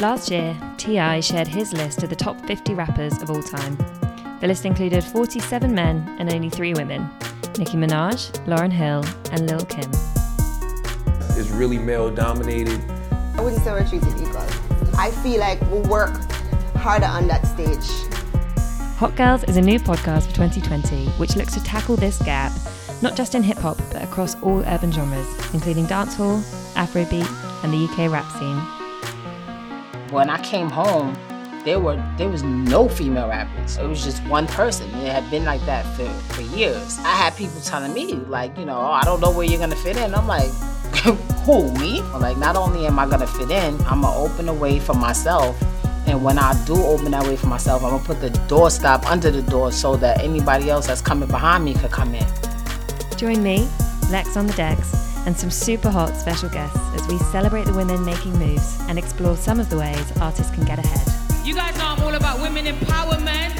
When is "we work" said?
15.70-16.16